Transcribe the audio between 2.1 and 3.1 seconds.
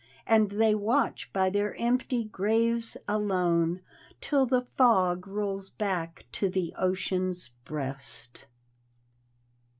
graves